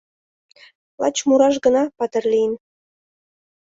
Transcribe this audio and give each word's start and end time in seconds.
Лач 1.01 1.17
мураш 1.27 1.55
гына 1.65 1.83
патыр 1.97 2.23
лийын. 2.31 2.53